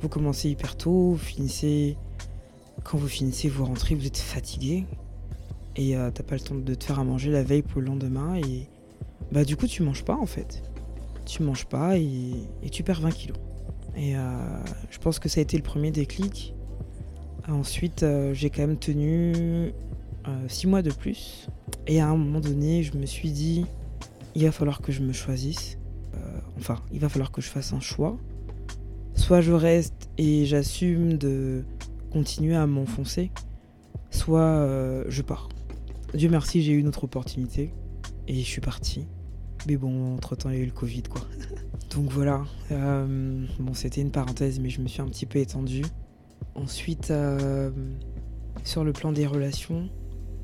vous 0.00 0.08
commencez 0.08 0.50
hyper 0.50 0.76
tôt, 0.76 1.12
vous 1.12 1.18
finissez 1.18 1.96
quand 2.84 2.98
vous 2.98 3.08
finissez, 3.08 3.48
vous 3.48 3.64
rentrez, 3.64 3.94
vous 3.94 4.06
êtes 4.06 4.18
fatigué 4.18 4.84
et 5.76 5.96
euh, 5.96 6.10
t'as 6.12 6.22
pas 6.22 6.34
le 6.34 6.40
temps 6.40 6.54
de 6.54 6.74
te 6.74 6.84
faire 6.84 6.98
à 6.98 7.04
manger 7.04 7.30
la 7.30 7.42
veille 7.42 7.62
pour 7.62 7.80
le 7.80 7.86
lendemain 7.86 8.36
et 8.36 8.68
bah 9.30 9.44
du 9.44 9.56
coup 9.56 9.66
tu 9.66 9.82
manges 9.82 10.04
pas 10.04 10.16
en 10.16 10.26
fait. 10.26 10.62
Tu 11.24 11.42
manges 11.42 11.66
pas 11.66 11.98
et, 11.98 12.34
tu 12.70 12.82
perds 12.82 13.00
20 13.00 13.10
kilos. 13.10 13.38
Et 13.96 14.16
euh, 14.16 14.20
je 14.90 14.98
pense 14.98 15.18
que 15.18 15.28
ça 15.28 15.40
a 15.40 15.42
été 15.42 15.56
le 15.56 15.62
premier 15.62 15.90
déclic. 15.90 16.54
Ensuite, 17.48 18.02
euh, 18.02 18.32
j'ai 18.34 18.50
quand 18.50 18.62
même 18.62 18.78
tenu 18.78 19.72
6 20.48 20.66
mois 20.68 20.82
de 20.82 20.90
plus. 20.90 21.48
Et 21.86 22.00
à 22.00 22.08
un 22.08 22.16
moment 22.16 22.40
donné, 22.40 22.82
je 22.82 22.96
me 22.96 23.06
suis 23.06 23.30
dit, 23.30 23.66
il 24.34 24.44
va 24.44 24.52
falloir 24.52 24.80
que 24.80 24.92
je 24.92 25.02
me 25.02 25.12
choisisse. 25.12 25.78
enfin, 26.58 26.76
il 26.92 27.00
va 27.00 27.08
falloir 27.08 27.32
que 27.32 27.40
je 27.40 27.48
fasse 27.48 27.72
un 27.72 27.80
choix. 27.80 28.16
Soit 29.14 29.40
je 29.40 29.52
reste 29.52 30.08
et 30.18 30.46
j'assume 30.46 31.18
de 31.18 31.64
continuer 32.12 32.54
à 32.54 32.66
m'enfoncer, 32.66 33.30
soit 34.10 34.40
euh, 34.40 35.04
je 35.08 35.22
pars. 35.22 35.48
Dieu 36.14 36.28
merci, 36.28 36.62
j'ai 36.62 36.72
eu 36.72 36.78
une 36.78 36.88
autre 36.88 37.04
opportunité 37.04 37.72
et 38.28 38.34
je 38.34 38.46
suis 38.46 38.60
parti. 38.60 39.06
Mais 39.66 39.76
bon, 39.76 40.14
entre-temps, 40.14 40.50
il 40.50 40.56
y 40.56 40.58
a 40.58 40.62
eu 40.62 40.66
le 40.66 40.72
Covid, 40.72 41.02
quoi. 41.02 41.22
Donc 41.94 42.10
voilà. 42.10 42.44
Euh, 42.70 43.44
bon, 43.58 43.74
c'était 43.74 44.00
une 44.00 44.10
parenthèse, 44.10 44.58
mais 44.60 44.70
je 44.70 44.80
me 44.80 44.88
suis 44.88 45.00
un 45.00 45.06
petit 45.06 45.26
peu 45.26 45.38
étendue. 45.38 45.84
Ensuite, 46.54 47.10
euh, 47.10 47.70
sur 48.64 48.82
le 48.84 48.92
plan 48.92 49.12
des 49.12 49.26
relations, 49.26 49.88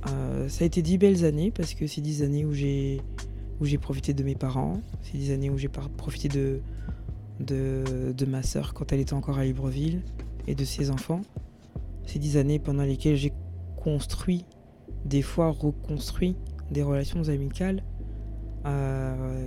euh, 0.09 0.49
ça 0.49 0.65
a 0.65 0.67
été 0.67 0.83
dix 0.83 0.99
belles 0.99 1.25
années 1.25 1.51
parce 1.51 1.75
que 1.75 1.87
c'est 1.87 2.01
dix 2.01 2.23
années 2.23 2.45
où 2.45 2.53
j'ai 2.53 3.01
où 3.61 3.65
j'ai 3.65 3.79
profité 3.79 4.15
de 4.15 4.23
mes 4.23 4.37
parents. 4.37 4.81
C'est 5.03 5.19
dix 5.19 5.33
années 5.33 5.51
où 5.51 5.59
j'ai 5.59 5.69
profité 5.69 6.29
de, 6.29 6.61
de, 7.41 8.13
de 8.17 8.25
ma 8.25 8.45
sœur 8.45 8.73
quand 8.73 8.93
elle 8.93 9.01
était 9.01 9.15
encore 9.15 9.39
à 9.39 9.45
Libreville 9.45 10.03
et 10.47 10.55
de 10.55 10.65
ses 10.65 10.91
enfants. 10.91 11.23
C'est 12.07 12.21
dix 12.21 12.37
années 12.37 12.61
pendant 12.61 12.85
lesquelles 12.85 13.17
j'ai 13.17 13.33
construit, 13.77 14.45
des 15.05 15.23
fois 15.23 15.51
reconstruit 15.51 16.37
des 16.71 16.83
relations 16.83 17.29
amicales 17.29 17.83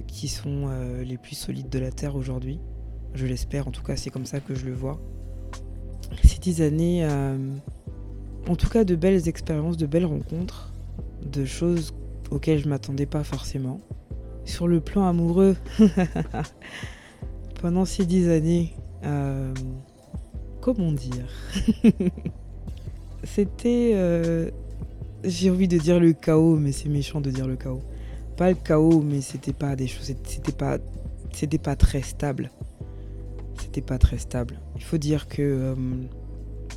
qui 0.08 0.27
sont 0.27 0.68
euh, 0.68 1.03
les 1.03 1.18
plus 1.18 1.36
solides 1.36 1.70
de 1.70 1.80
la 1.80 1.91
Terre 1.91 2.15
aujourd'hui. 2.15 2.60
Je 3.13 3.25
l'espère, 3.25 3.68
en 3.68 3.72
tout 3.72 3.84
cas 3.84 3.96
c'est 3.96 4.10
comme 4.10 4.25
ça 4.25 4.39
que 4.39 4.56
je 4.56 4.65
le 4.65 4.74
vois. 4.74 5.00
Ces 6.24 6.39
dix 6.39 6.62
années, 6.62 7.06
euh, 7.06 7.38
en 8.48 8.56
tout 8.56 8.70
cas 8.70 8.84
de 8.84 8.96
belles 8.96 9.27
expériences, 9.27 9.77
de 9.77 9.86
belles 9.86 10.06
rencontres, 10.06 10.74
de 11.25 11.46
choses 11.46 11.94
auxquelles 12.30 12.60
je 12.60 12.70
m'attendais 12.70 13.06
pas 13.06 13.24
forcément. 13.24 13.82
Sur 14.46 14.68
le 14.68 14.82
plan 14.82 15.08
amoureux, 15.08 15.56
pendant 17.62 17.86
ces 17.86 18.06
dix 18.06 18.27
années, 18.30 18.74
comment 20.62 20.91
dire? 20.91 21.27
C'était, 23.24 24.51
j'ai 25.24 25.51
envie 25.51 25.68
de 25.68 25.77
dire 25.77 26.00
le 26.00 26.13
chaos, 26.13 26.58
mais 26.58 26.72
c'est 26.72 26.89
méchant 26.89 27.22
de 27.22 27.30
dire 27.30 27.48
le 27.48 27.56
chaos 27.56 27.84
pas 28.42 28.50
le 28.50 28.56
chaos, 28.56 29.04
mais 29.04 29.22
c'était 29.22 29.54
pas 29.54 29.76
des 29.76 29.86
choses, 29.86 30.16
c'était 30.24 30.52
pas, 30.52 30.80
c'était 31.32 31.60
pas 31.60 31.76
très 31.76 32.02
stable. 32.02 32.50
C'était 33.60 33.82
pas 33.82 34.00
très 34.00 34.18
stable. 34.18 34.60
Il 34.76 34.82
faut 34.82 34.98
dire 34.98 35.28
que 35.28 35.44
euh, 35.44 35.76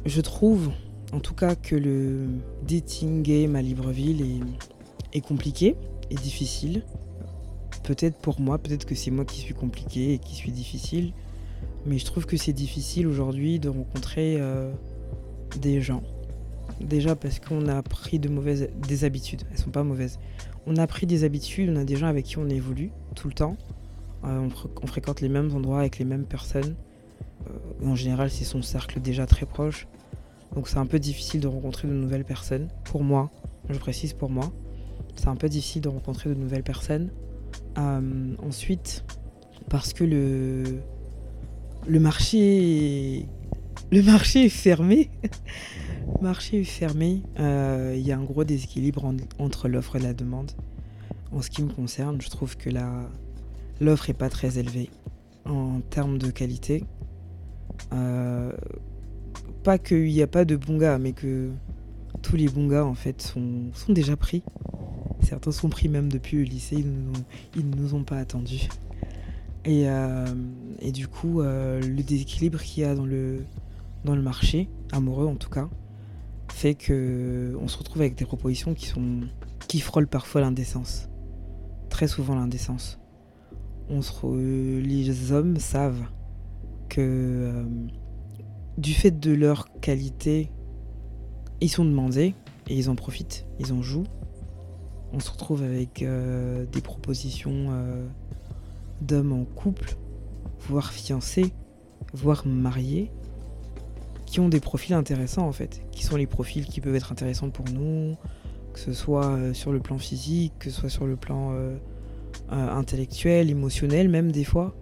je 0.05 0.21
trouve, 0.21 0.73
en 1.15 1.21
tout 1.21 1.33
cas, 1.33 1.55
que 1.55 1.75
le 1.75 2.27
dating 2.69 3.23
game 3.23 3.57
à 3.57 3.63
Libreville 3.63 4.43
est, 5.15 5.21
compliqué 5.23 5.75
et 6.11 6.17
difficile. 6.17 6.83
Peut-être 7.83 8.19
pour 8.19 8.43
moi, 8.43 8.59
peut-être 8.59 8.85
que 8.85 8.95
c'est 8.95 9.11
moi 9.11 9.25
qui 9.25 9.41
suis 9.41 9.55
compliqué 9.55 10.13
et 10.13 10.19
qui 10.19 10.35
suis 10.35 10.53
difficile, 10.53 11.15
mais 11.87 11.97
je 11.97 12.05
trouve 12.05 12.27
que 12.27 12.37
c'est 12.37 12.53
difficile 12.53 13.07
aujourd'hui 13.07 13.59
de 13.59 13.71
rencontrer 13.71 14.37
euh, 14.39 14.71
des 15.63 15.81
gens. 15.81 16.03
Déjà 16.83 17.17
parce 17.17 17.39
qu'on 17.39 17.69
a 17.69 17.83
pris 17.83 18.19
de 18.19 18.29
mauvaises 18.29 18.69
des 18.87 19.05
habitudes. 19.05 19.45
Elles 19.51 19.59
sont 19.59 19.71
pas 19.71 19.85
mauvaises 19.85 20.19
on 20.67 20.77
a 20.77 20.87
pris 20.87 21.07
des 21.07 21.25
habitudes, 21.25 21.71
on 21.71 21.77
a 21.77 21.85
des 21.85 21.97
gens 21.97 22.07
avec 22.07 22.25
qui 22.25 22.39
on 22.39 22.49
évolue 22.49 22.91
tout 23.15 23.29
le 23.29 23.35
temps. 23.35 23.57
Euh, 24.25 24.49
on, 24.83 24.87
fréquente 24.87 25.21
les 25.21 25.29
mêmes 25.29 25.55
endroits 25.55 25.81
avec 25.81 25.99
les 25.99 26.05
mêmes 26.05 26.25
personnes. 26.25 26.75
Euh, 27.47 27.87
en 27.87 27.95
général, 27.95 28.31
c'est 28.31 28.45
son 28.45 28.63
cercle 28.63 29.01
déjà 29.01 29.27
très 29.27 29.47
proche. 29.47 29.87
Donc 30.55 30.69
c'est 30.69 30.79
un 30.79 30.87
peu 30.87 30.99
difficile 30.99 31.41
de 31.41 31.49
rencontrer 31.49 31.89
de 31.89 31.93
nouvelles 31.93 32.25
personnes. 32.25 32.69
Pour 32.85 33.03
moi, 33.03 33.31
je 33.69 33.79
précise 33.79 34.13
pour 34.13 34.31
moi, 34.31 34.53
c'est 35.17 35.29
un 35.29 35.37
peu 35.37 35.49
difficile 35.49 35.83
de 35.83 35.89
rencontrer 35.89 36.31
de 36.31 36.35
nouvelles 36.35 36.63
personnes. 36.63 37.11
Euh, 37.77 38.35
ensuite, 38.43 39.05
parce 39.69 39.93
que 39.93 40.05
le, 40.05 40.81
le 41.87 42.01
marché 42.01 43.27
le 43.95 44.03
marché 44.03 44.47
est 44.47 44.49
fermé. 44.49 45.09
le 45.23 46.21
marché 46.21 46.63
est 46.63 46.65
fermé. 46.65 47.23
Euh, 47.39 47.95
il 47.97 48.05
y 48.05 48.11
a 48.11 48.19
un 48.19 48.25
gros 48.25 48.43
déséquilibre 48.43 49.15
entre 49.39 49.69
l'offre 49.69 49.95
et 49.97 50.01
la 50.01 50.13
demande. 50.13 50.51
En 51.31 51.43
ce 51.43 51.49
qui 51.49 51.63
me 51.63 51.73
concerne, 51.73 52.21
je 52.21 52.29
trouve 52.29 52.57
que 52.57 52.71
l'offre 53.81 54.09
n'est 54.09 54.15
pas 54.15 54.29
très 54.29 54.59
élevée 54.59 54.91
en 55.45 55.81
termes 55.91 56.19
de 56.19 56.31
qualité. 56.31 56.83
Euh, 57.93 58.53
pas 59.63 59.79
qu'il 59.79 60.07
n'y 60.07 60.23
a 60.23 60.27
pas 60.27 60.45
de 60.45 60.57
bons 60.57 60.79
gars, 60.79 60.99
mais 60.99 61.13
que 61.13 61.51
tous 62.21 62.35
les 62.35 62.49
bons 62.49 62.67
gars 62.67 62.85
en 62.85 62.95
fait 62.95 63.23
sont, 63.23 63.71
déjà 63.89 64.17
pris. 64.17 64.43
Certains 65.23 65.53
sont 65.53 65.69
pris 65.69 65.89
même 65.89 66.11
depuis 66.11 66.39
le 66.39 66.43
lycée, 66.43 66.85
ils 67.55 67.71
ne 67.71 67.77
nous, 67.77 67.95
ont 67.95 68.03
pas 68.03 68.19
attendus. 68.19 68.69
Et, 69.65 69.89
euh, 69.89 70.27
et 70.81 70.91
du 70.91 71.07
coup, 71.07 71.43
le 71.43 72.03
déséquilibre 72.03 72.61
qu'il 72.61 72.83
y 72.83 72.87
a 72.87 72.95
dans 72.95 73.07
le, 73.07 73.45
dans 74.05 74.15
le 74.15 74.23
marché, 74.23 74.69
amoureux 74.93 75.27
en 75.27 75.37
tout 75.37 75.51
cas, 75.51 75.69
fait 76.49 76.75
que 76.75 77.57
on 77.61 77.69
se 77.69 77.79
retrouve 77.79 78.03
avec 78.03 78.15
des 78.15 78.25
propositions 78.25 78.75
qui 78.75 78.87
sont 78.87 79.21
qui 79.67 79.81
frôlent 79.81 80.07
parfois 80.07 80.41
l'indécence. 80.41 81.09
Très 81.89 82.09
souvent 82.09 82.35
l'indécence. 82.35 83.01
On 83.89 84.03
se 84.03 84.81
les 84.81 85.33
hommes 85.33 85.59
savent 85.59 86.05
que 86.89 87.01
euh, 87.01 87.65
du 88.79 88.93
fait 88.93 89.11
de 89.11 89.33
leur 89.33 89.67
qualité, 89.81 90.51
ils 91.61 91.69
sont 91.69 91.85
demandés 91.85 92.35
et 92.69 92.77
ils 92.77 92.91
en 92.91 92.95
profitent, 92.95 93.47
ils 93.59 93.73
en 93.73 93.83
jouent. 93.83 94.07
On 95.13 95.21
se 95.21 95.31
retrouve 95.31 95.63
avec 95.63 96.03
euh, 96.03 96.67
des 96.73 96.81
propositions 96.81 97.69
euh, 97.71 98.07
d'hommes 99.01 99.33
en 99.33 99.45
couple, 99.45 99.97
voire 100.61 100.93
fiancés, 100.93 101.53
voire 102.13 102.47
mariés, 102.47 103.11
qui 104.35 104.41
ont 104.41 104.49
des 104.49 104.59
profils 104.59 104.95
intéressants 104.95 105.47
en 105.47 105.53
fait, 105.53 105.81
qui 105.93 106.03
sont 106.03 106.17
les 106.17 106.27
profils 106.27 106.67
qui 106.67 106.81
peuvent 106.81 106.97
être 106.97 107.13
intéressants 107.13 107.51
pour 107.51 107.67
nous, 107.71 108.17
que 108.73 108.81
ce 108.81 108.93
soit 108.93 109.27
euh, 109.27 109.55
sur 109.55 109.71
le 109.71 109.79
plan 109.79 109.97
physique, 109.97 110.55
que 110.59 110.71
ce 110.71 110.81
soit 110.81 110.89
sur 110.89 111.07
le 111.07 111.15
plan 111.15 111.53
euh, 111.53 111.77
euh, 112.51 112.69
intellectuel, 112.71 113.49
émotionnel 113.49 114.09
même 114.09 114.33
des 114.33 114.43
fois, 114.43 114.75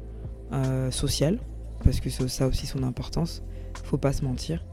social, 0.91 1.39
parce 1.85 2.01
que 2.01 2.09
ça 2.09 2.45
a 2.45 2.47
aussi 2.47 2.67
son 2.67 2.83
importance, 2.83 3.43
faut 3.85 3.99
pas 3.99 4.15
se 4.15 4.25
mentir. 4.25 4.65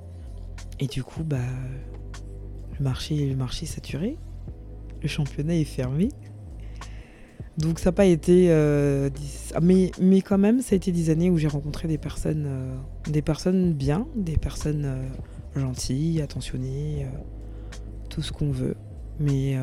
Et 0.79 0.88
du 0.88 1.03
coup, 1.03 1.25
bah, 1.25 1.38
le 2.77 2.81
marché, 2.81 3.27
le 3.27 3.36
marché 3.36 3.65
est 3.65 3.67
saturé, 3.67 4.15
le 5.01 5.09
championnat 5.09 5.55
est 5.55 5.65
fermé. 5.65 6.07
Donc 7.58 7.79
ça 7.79 7.89
n'a 7.89 7.91
pas 7.91 8.06
été... 8.06 8.48
Euh, 8.50 9.10
mais, 9.62 9.91
mais 10.00 10.22
quand 10.22 10.38
même, 10.38 10.62
ça 10.62 10.75
a 10.75 10.77
été 10.77 10.91
des 10.91 11.10
années 11.10 11.29
où 11.29 11.38
j'ai 11.38 11.48
rencontré 11.48 11.88
des 11.88 11.98
personnes, 11.98 12.46
euh, 12.48 12.75
des 13.10 13.22
personnes 13.22 13.74
bien, 13.74 14.08
des 14.15 14.38
personnes 14.38 14.86
euh, 14.86 15.60
gentilles, 15.60 16.22
attentionnées, 16.22 17.06
tout 18.10 18.22
ce 18.22 18.32
qu'on 18.32 18.51
veut. 18.51 18.75
Mais 19.20 19.58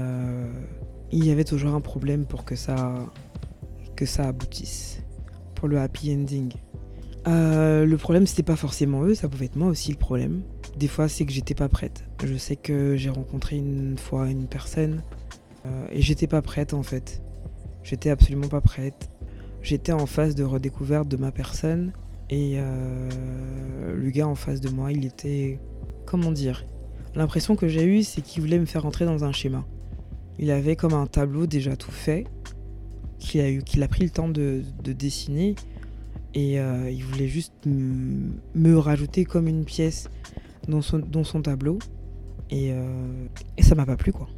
il 1.13 1.25
y 1.25 1.31
avait 1.31 1.45
toujours 1.45 1.75
un 1.75 1.81
problème 1.81 2.27
pour 2.27 2.45
que 2.45 2.57
ça, 2.57 2.95
que 3.95 4.05
ça 4.05 4.29
aboutisse, 4.29 5.01
pour 5.55 5.67
le 5.67 5.79
happy 5.79 6.13
ending. 6.13 6.53
le 7.25 7.97
problème, 7.97 8.27
c'était 8.27 8.43
pas 8.43 8.57
forcément 8.57 9.05
eux, 9.05 9.15
ça 9.15 9.29
pouvait 9.29 9.47
être 9.47 9.57
moi 9.57 9.69
aussi 9.69 9.91
le 9.91 9.97
problème. 9.97 10.43
Des 10.77 10.89
fois, 10.89 11.09
c'est 11.09 11.25
que 11.25 11.33
j'étais 11.33 11.55
pas 11.55 11.71
prête. 11.71 12.05
Je 12.23 12.37
sais 12.37 12.57
que 12.57 12.97
j'ai 12.97 13.09
rencontré 13.09 13.57
une 13.57 13.97
fois 13.97 14.29
une 14.29 14.47
personne 14.47 15.03
et 15.91 16.03
j'étais 16.03 16.27
pas 16.27 16.43
prête 16.43 16.75
en 16.75 16.83
fait. 16.83 17.23
J'étais 17.87 18.11
absolument 18.11 18.49
pas 18.49 18.61
prête. 18.61 19.09
J'étais 19.63 19.93
en 19.93 20.07
phase 20.07 20.35
de 20.35 20.43
redécouverte 20.43 21.07
de 21.07 21.17
ma 21.17 21.31
personne 21.31 21.93
et 22.31 22.55
euh, 22.57 23.95
le 23.95 24.11
gars 24.11 24.27
en 24.27 24.35
face 24.35 24.61
de 24.61 24.69
moi, 24.69 24.91
il 24.91 25.07
était. 25.07 25.61
Comment 26.05 26.33
dire 26.33 26.65
L'impression 27.15 27.55
que 27.55 27.69
j'ai 27.69 27.85
eue, 27.85 28.03
c'est 28.03 28.23
qu'il 28.23 28.43
voulait 28.43 28.59
me 28.59 28.65
faire 28.65 28.87
entrer 28.87 29.05
dans 29.05 29.23
un 29.23 29.31
schéma. 29.31 29.65
Il 30.41 30.51
avait 30.51 30.75
comme 30.75 30.95
un 30.95 31.07
tableau 31.07 31.47
déjà 31.47 31.77
tout 31.77 31.93
fait, 31.93 32.25
qu'il 33.21 33.41
a, 33.41 33.51
eu, 33.51 33.63
qu'il 33.63 33.85
a 33.85 33.89
pris 33.89 34.03
le 34.03 34.11
temps 34.11 34.29
de, 34.29 34.63
dessiner 34.83 35.55
et 36.35 36.59
euh, 36.59 36.91
il 36.91 37.05
voulait 37.05 37.29
juste 37.29 37.55
me, 37.67 38.79
rajouter 38.79 39.25
comme 39.25 39.47
une 39.47 39.65
pièce 39.65 40.11
dans 40.67 40.83
son, 40.83 41.43
tableau. 41.43 41.79
Et, 42.51 42.73
euh, 42.73 43.27
et 43.57 43.63
ça 43.63 43.77
m'a 43.77 43.87
pas 43.87 43.97
plu 43.97 44.13
quoi 44.13 44.29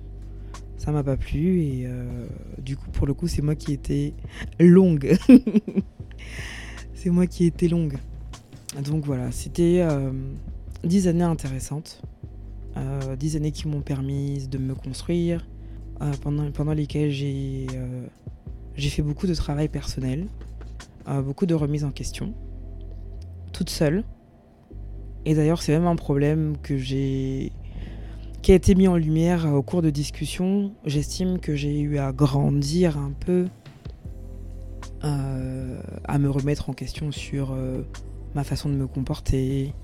ça 0.78 0.92
m'a 0.92 1.02
pas 1.02 1.16
plu 1.16 1.60
et 1.60 1.86
euh, 1.86 2.26
du 2.58 2.76
coup 2.76 2.90
pour 2.90 3.06
le 3.06 3.12
coup 3.12 3.26
c'est 3.26 3.42
moi 3.42 3.54
qui 3.54 3.72
étais 3.72 4.14
longue. 4.58 5.16
C'est 6.94 7.10
moi 7.10 7.28
qui 7.28 7.44
étais 7.44 7.68
longue. 7.68 7.96
Donc 8.84 9.04
voilà 9.04 9.30
c'était 9.30 9.80
euh, 9.82 10.10
dix 10.84 11.06
années 11.08 11.24
intéressantes. 11.24 12.02
Euh, 12.76 13.16
dix 13.16 13.36
années 13.36 13.52
qui 13.52 13.68
m'ont 13.68 13.82
permis 13.82 14.46
de 14.46 14.58
me 14.58 14.74
construire 14.74 15.46
pendant, 16.22 16.50
pendant 16.52 16.72
lesquelles 16.72 17.10
j'ai 17.10 17.66
j'ai 18.76 18.88
fait 18.88 19.02
beaucoup 19.02 19.26
de 19.26 19.34
travail 19.34 19.68
personnel 19.68 20.26
beaucoup 21.24 21.46
de 21.46 21.54
remises 21.54 21.84
en 21.84 21.90
question 21.90 22.34
toute 23.52 23.70
seule. 23.70 24.04
Et 25.24 25.34
d'ailleurs 25.34 25.62
c'est 25.62 25.72
même 25.72 25.86
un 25.86 25.96
problème 25.96 26.56
que 26.62 26.76
j'ai 26.76 27.52
qui 28.42 28.52
a 28.52 28.54
été 28.54 28.74
mis 28.74 28.88
en 28.88 28.96
lumière 28.96 29.46
au 29.52 29.62
cours 29.62 29.82
de 29.82 29.90
discussions. 29.90 30.72
J'estime 30.84 31.38
que 31.38 31.54
j'ai 31.54 31.80
eu 31.80 31.98
à 31.98 32.12
grandir 32.12 32.98
un 32.98 33.12
peu, 33.12 33.46
euh, 35.04 35.80
à 36.04 36.18
me 36.18 36.30
remettre 36.30 36.70
en 36.70 36.72
question 36.72 37.12
sur 37.12 37.52
euh, 37.52 37.82
ma 38.34 38.44
façon 38.44 38.68
de 38.68 38.74
me 38.74 38.86
comporter, 38.86 39.74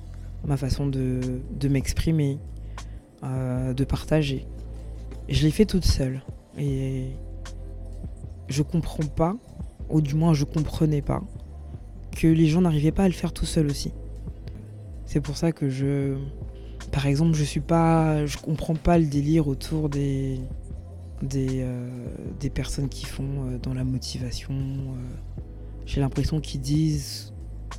ma 0.44 0.56
façon 0.56 0.86
de, 0.86 1.42
m'exprimer, 1.68 2.38
euh, 3.22 3.74
de 3.74 3.84
partager. 3.84 4.46
je 5.28 5.42
l'ai 5.42 5.50
fait 5.50 5.66
toute 5.66 5.84
seule. 5.84 6.22
Et 6.58 7.10
je 8.48 8.62
comprends 8.62 9.06
pas, 9.06 9.36
ou 9.88 10.00
du 10.00 10.14
moins 10.14 10.34
je 10.34 10.44
comprenais 10.44 11.02
pas, 11.02 11.22
que 12.16 12.28
les 12.28 12.46
gens 12.46 12.60
n'arrivaient 12.60 12.92
pas 12.92 13.04
à 13.04 13.08
le 13.08 13.14
faire 13.14 13.32
tout 13.32 13.46
seul 13.46 13.66
aussi. 13.66 13.92
C'est 15.06 15.20
pour 15.20 15.36
ça 15.36 15.52
que 15.52 15.68
je. 15.68 16.16
Par 16.92 17.06
exemple, 17.06 17.34
je 17.34 17.44
suis 17.44 17.60
pas. 17.60 18.26
Je 18.26 18.36
comprends 18.36 18.74
pas 18.74 18.98
le 18.98 19.06
délire 19.06 19.48
autour 19.48 19.88
des. 19.88 20.40
des, 21.22 21.62
euh, 21.62 21.88
personnes 22.54 22.88
qui 22.88 23.06
font 23.06 23.46
euh, 23.46 23.58
dans 23.58 23.74
la 23.74 23.84
motivation. 23.84 24.54
euh. 24.54 25.16
J'ai 25.86 26.00
l'impression 26.00 26.40
qu'ils 26.40 26.60
disent 26.60 27.32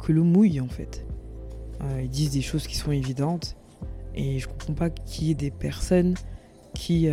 que 0.04 0.12
l'eau 0.12 0.24
mouille 0.24 0.60
en 0.60 0.68
fait. 0.68 1.06
Ils 2.02 2.10
disent 2.10 2.32
des 2.32 2.42
choses 2.42 2.68
qui 2.68 2.76
sont 2.76 2.92
évidentes. 2.92 3.58
Et 4.16 4.40
je 4.40 4.48
comprends 4.48 4.74
pas 4.74 4.90
qu'il 4.90 5.28
y 5.28 5.32
ait 5.32 5.36
des 5.36 5.52
personnes 5.52 6.16
qui. 6.74 7.08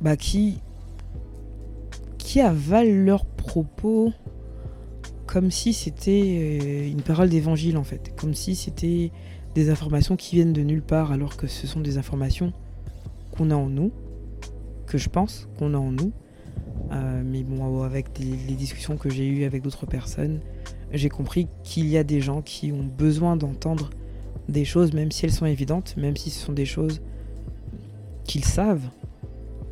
bah, 0.00 0.16
qui. 0.16 0.60
qui 2.18 2.40
avalent 2.40 3.04
leurs 3.04 3.26
propos 3.26 4.12
comme 5.26 5.50
si 5.50 5.72
c'était 5.72 6.88
une 6.88 7.02
parole 7.02 7.28
d'évangile 7.28 7.76
en 7.76 7.84
fait. 7.84 8.14
Comme 8.16 8.34
si 8.34 8.54
c'était 8.54 9.10
des 9.54 9.70
informations 9.70 10.16
qui 10.16 10.36
viennent 10.36 10.52
de 10.52 10.62
nulle 10.62 10.82
part 10.82 11.12
alors 11.12 11.36
que 11.36 11.46
ce 11.46 11.66
sont 11.66 11.80
des 11.80 11.98
informations 11.98 12.52
qu'on 13.36 13.50
a 13.50 13.56
en 13.56 13.68
nous, 13.68 13.92
que 14.86 14.98
je 14.98 15.08
pense 15.08 15.48
qu'on 15.58 15.74
a 15.74 15.78
en 15.78 15.92
nous. 15.92 16.12
Euh, 16.92 17.22
mais 17.24 17.42
bon, 17.42 17.82
avec 17.82 18.18
les 18.18 18.54
discussions 18.54 18.96
que 18.96 19.10
j'ai 19.10 19.26
eues 19.26 19.44
avec 19.44 19.62
d'autres 19.62 19.86
personnes, 19.86 20.40
j'ai 20.92 21.08
compris 21.08 21.48
qu'il 21.62 21.86
y 21.86 21.96
a 21.96 22.04
des 22.04 22.20
gens 22.20 22.42
qui 22.42 22.72
ont 22.72 22.84
besoin 22.84 23.36
d'entendre 23.36 23.90
des 24.48 24.64
choses, 24.64 24.92
même 24.92 25.10
si 25.10 25.24
elles 25.24 25.32
sont 25.32 25.46
évidentes, 25.46 25.96
même 25.96 26.16
si 26.16 26.30
ce 26.30 26.44
sont 26.44 26.52
des 26.52 26.66
choses 26.66 27.00
qu'ils 28.24 28.44
savent, 28.44 28.88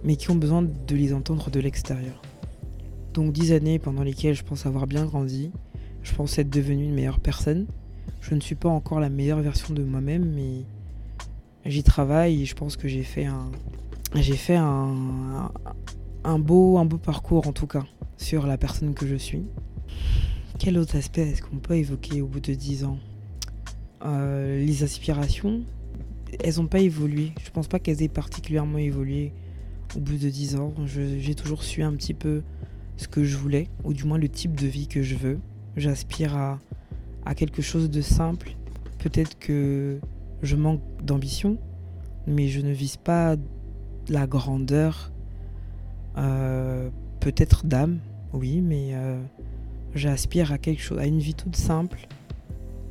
mais 0.05 0.17
qui 0.17 0.31
ont 0.31 0.35
besoin 0.35 0.63
de 0.63 0.97
les 0.97 1.13
entendre 1.13 1.51
de 1.51 1.61
l'extérieur. 1.61 2.21
Donc 3.15 3.33
dix 3.33 3.53
années 3.53 3.79
pendant 3.79 4.03
lesquelles 4.03 4.35
je 4.35 4.43
pense 4.43 4.67
avoir 4.67 4.87
bien 4.87 5.05
grandi, 5.05 5.53
je 6.03 6.15
pense 6.15 6.39
être 6.39 6.51
devenue 6.51 6.85
une 6.85 6.95
meilleure 6.95 7.21
personne. 7.21 7.67
Je 8.23 8.37
ne 8.37 8.41
suis 8.41 8.55
pas 8.55 8.69
encore 8.69 9.01
la 9.01 9.11
meilleure 9.11 9.41
version 9.41 9.75
de 9.75 9.83
moi-même, 9.83 10.33
mais 10.33 10.65
j'y 11.67 11.83
travaille 11.83 12.43
et 12.43 12.45
je 12.45 12.55
pense 12.55 12.77
que 12.77 12.87
j'ai 12.87 13.03
fait 13.03 13.27
un, 13.27 13.51
j'ai 14.15 14.37
fait 14.37 14.55
un, 14.55 15.51
beau, 16.39 16.79
un 16.79 16.85
beau 16.85 16.99
parcours 16.99 17.49
en 17.49 17.53
tout 17.53 17.67
cas 17.67 17.85
sur 18.17 18.47
la 18.47 18.57
personne 18.57 18.95
que 18.95 19.09
je 19.09 19.17
suis. 19.17 19.43
Quel 20.61 20.79
autre 20.79 20.97
aspect 20.97 21.23
est-ce 21.23 21.43
qu'on 21.43 21.57
peut 21.57 21.77
évoquer 21.77 22.23
au 22.23 22.29
bout 22.29 22.39
de 22.39 22.55
10 22.55 22.85
ans? 22.85 22.99
Euh, 24.05 24.65
Les 24.65 24.85
aspirations, 24.85 25.63
elles 26.45 26.57
n'ont 26.59 26.69
pas 26.69 26.79
évolué. 26.79 27.33
Je 27.45 27.51
pense 27.51 27.67
pas 27.67 27.81
qu'elles 27.81 28.03
aient 28.03 28.09
particulièrement 28.09 28.79
évolué 28.79 29.33
au 29.97 30.01
bout 30.01 30.17
de 30.17 30.29
10 30.29 30.57
ans. 30.57 30.73
J'ai 30.87 31.35
toujours 31.35 31.65
su 31.65 31.83
un 31.83 31.93
petit 31.95 32.15
peu 32.15 32.43
ce 32.97 33.09
que 33.09 33.25
je 33.25 33.37
voulais, 33.37 33.67
ou 33.83 33.93
du 33.93 34.05
moins 34.05 34.19
le 34.19 34.29
type 34.29 34.55
de 34.55 34.69
vie 34.69 34.87
que 34.87 35.03
je 35.03 35.17
veux. 35.17 35.41
J'aspire 35.77 36.37
à, 36.37 36.61
à 37.25 37.35
quelque 37.35 37.63
chose 37.63 37.91
de 37.91 38.01
simple. 38.01 38.57
Peut-être 38.99 39.39
que 39.39 39.99
je 40.43 40.57
manque 40.57 40.81
d'ambition, 41.03 41.59
mais 42.27 42.49
je 42.49 42.61
ne 42.61 42.73
vise 42.73 42.97
pas 42.97 43.37
la 44.09 44.27
grandeur. 44.27 45.13
Euh, 46.17 46.91
Peut-être 47.21 47.67
d'âme, 47.67 48.01
oui, 48.33 48.61
mais 48.61 48.91
euh, 48.95 49.17
j'aspire 49.95 50.51
à 50.53 50.59
quelque 50.59 50.83
chose, 50.83 50.99
à 50.99 51.07
une 51.07 51.21
vie 51.21 51.35
toute 51.35 51.55
simple. 51.55 52.09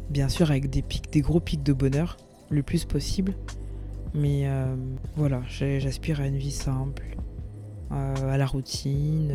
Bien 0.10 0.30
sûr, 0.30 0.52
avec 0.52 0.70
des 0.70 0.82
pics, 0.82 1.12
des 1.12 1.20
gros 1.20 1.42
pics 1.42 1.64
de 1.64 1.74
bonheur, 1.74 2.16
le 2.50 2.64
plus 2.64 2.86
possible. 2.86 3.34
Mais 4.14 4.44
euh, 4.46 4.74
voilà, 5.18 5.42
j'aspire 5.50 6.22
à 6.22 6.28
une 6.28 6.38
vie 6.38 6.52
simple, 6.52 7.18
à 7.90 8.38
la 8.38 8.46
routine, 8.46 9.34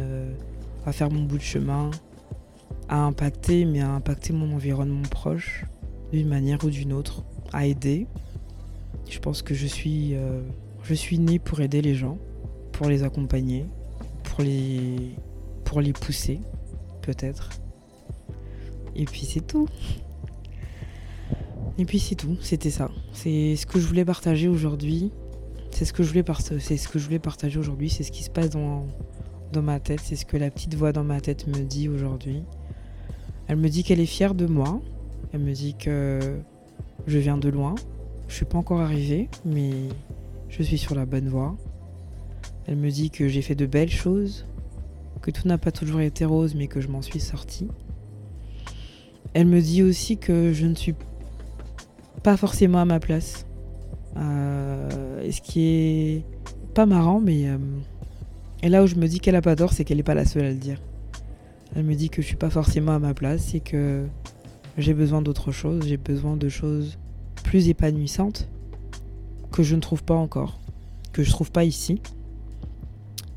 à 0.87 0.93
faire 0.93 1.11
mon 1.11 1.25
bout 1.25 1.37
de 1.37 1.43
chemin, 1.43 1.91
à 2.89 3.03
impacter, 3.03 3.65
mais 3.65 3.81
à 3.81 3.91
impacter 3.91 4.33
mon 4.33 4.55
environnement 4.55 5.03
proche 5.03 5.65
d'une 6.13 6.29
manière 6.29 6.63
ou 6.65 6.71
d'une 6.71 6.93
autre, 6.93 7.25
à 7.53 7.67
aider. 7.67 8.07
Je 9.09 9.19
pense 9.19 9.43
que 9.43 9.55
je 9.55 9.67
suis, 9.67 10.15
euh, 10.15 10.43
je 10.83 10.95
suis 10.95 11.19
née 11.19 11.39
pour 11.39 11.61
aider 11.61 11.83
les 11.83 11.95
gens, 11.95 12.19
pour 12.73 12.89
les 12.89 13.03
accompagner, 13.03 13.67
pour 14.25 14.43
les, 14.43 15.15
pour 15.65 15.81
les 15.81 15.93
pousser, 15.93 16.41
peut-être. 17.03 17.51
Et 18.95 19.05
puis 19.05 19.27
c'est 19.27 19.47
tout. 19.47 19.69
Et 21.79 21.85
puis 21.85 21.99
c'est 21.99 22.15
tout, 22.15 22.37
c'était 22.41 22.71
ça. 22.71 22.91
C'est 23.13 23.57
ce 23.57 23.67
que 23.67 23.79
je 23.79 23.87
voulais 23.87 24.05
partager 24.05 24.49
aujourd'hui. 24.49 25.13
C'est 25.71 25.85
ce 25.85 25.93
que 25.93 26.03
je 26.03 26.09
voulais 26.09 26.25
c'est 26.59 26.77
ce 26.79 26.89
que 26.89 26.99
je 26.99 27.05
voulais 27.05 27.19
partager 27.19 27.59
aujourd'hui, 27.59 27.91
c'est 27.91 28.03
ce 28.03 28.11
qui 28.11 28.23
se 28.23 28.31
passe 28.31 28.49
dans 28.49 28.87
dans 29.53 29.63
ma 29.63 29.81
tête, 29.81 30.01
c'est 30.03 30.17
ce 30.17 30.27
que 30.27 30.37
la 30.37 30.51
petite 30.51 30.75
voix 30.75 30.93
dans 30.93 31.05
ma 31.05 31.21
tête 31.21 31.47
me 31.47 31.63
dit 31.63 31.89
aujourd'hui. 31.89 32.43
Elle 33.49 33.57
me 33.57 33.69
dit 33.69 33.85
qu'elle 33.85 34.01
est 34.01 34.07
fière 34.07 34.35
de 34.35 34.47
moi. 34.47 34.81
Elle 35.33 35.41
me 35.41 35.53
dit 35.53 35.75
que 35.75 36.39
je 37.07 37.19
viens 37.19 37.39
de 37.39 37.49
loin. 37.49 37.75
Je 38.29 38.35
suis 38.35 38.45
pas 38.45 38.59
encore 38.59 38.81
arrivée, 38.81 39.29
mais 39.45 39.71
je 40.49 40.63
suis 40.63 40.79
sur 40.79 40.95
la 40.95 41.07
bonne 41.07 41.29
voie. 41.29 41.57
Elle 42.67 42.77
me 42.77 42.91
dit 42.91 43.11
que 43.11 43.29
j'ai 43.29 43.43
fait 43.43 43.55
de 43.55 43.67
belles 43.67 43.91
choses, 43.91 44.47
que 45.23 45.31
tout 45.31 45.47
n'a 45.47 45.59
pas 45.59 45.71
toujours 45.71 46.01
été 46.01 46.25
rose, 46.25 46.55
mais 46.57 46.67
que 46.67 46.81
je 46.81 46.89
m'en 46.89 47.03
suis 47.03 47.21
sortie. 47.21 47.69
Elle 49.35 49.47
me 49.47 49.61
dit 49.61 49.83
aussi 49.83 50.17
que 50.17 50.53
je 50.53 50.67
ne 50.67 50.75
suis 50.75 50.95
pas 52.23 52.37
forcément 52.37 52.81
à 52.81 52.85
ma 52.85 52.99
place. 52.99 53.47
Euh, 54.17 55.31
ce 55.31 55.41
qui 55.41 55.61
est 55.67 56.25
pas 56.75 56.87
marrant, 56.87 57.21
mais 57.21 57.49
euh, 57.49 57.59
et 58.63 58.69
là 58.69 58.83
où 58.83 58.87
je 58.87 58.97
me 58.97 59.07
dis 59.07 59.21
qu'elle 59.21 59.37
a 59.37 59.43
pas 59.43 59.55
tort, 59.55 59.73
c'est 59.73 59.85
qu'elle 59.85 59.99
n'est 59.99 60.03
pas 60.03 60.15
la 60.15 60.25
seule 60.25 60.45
à 60.45 60.51
le 60.51 60.57
dire. 60.57 60.81
Elle 61.75 61.85
me 61.85 61.95
dit 61.95 62.11
que 62.11 62.23
je 62.23 62.27
suis 62.27 62.37
pas 62.37 62.51
forcément 62.51 62.93
à 62.93 62.99
ma 62.99 63.15
place 63.15 63.55
et 63.55 63.61
que 63.61 64.07
j'ai 64.79 64.95
besoin 64.95 65.23
d'autre 65.23 65.53
chose, 65.53 65.85
j'ai 65.87 65.97
besoin 65.97 66.37
de 66.37 66.49
choses 66.49 66.99
plus 67.45 67.69
épanouissantes 67.69 68.49
que 69.53 69.63
je 69.63 69.75
ne 69.75 69.81
trouve 69.81 70.03
pas 70.03 70.15
encore, 70.15 70.61
que 71.13 71.23
je 71.23 71.31
trouve 71.31 71.51
pas 71.51 71.65
ici. 71.65 72.01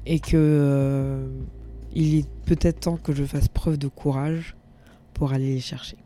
Et 0.05 0.19
que 0.19 0.35
euh, 0.35 1.27
il 1.93 2.15
est 2.15 2.29
peut-être 2.45 2.81
temps 2.81 2.97
que 2.97 3.13
je 3.13 3.23
fasse 3.23 3.47
preuve 3.47 3.77
de 3.77 3.87
courage 3.87 4.55
pour 5.13 5.33
aller 5.33 5.53
les 5.53 5.59
chercher. 5.59 5.97